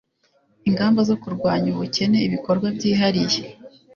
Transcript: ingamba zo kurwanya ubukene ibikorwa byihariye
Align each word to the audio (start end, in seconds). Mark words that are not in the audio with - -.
ingamba 0.67 1.01
zo 1.09 1.15
kurwanya 1.21 1.67
ubukene 1.71 2.17
ibikorwa 2.27 2.67
byihariye 2.75 3.41